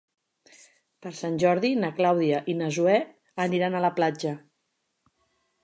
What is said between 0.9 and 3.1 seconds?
Per Sant Jordi na Clàudia i na Zoè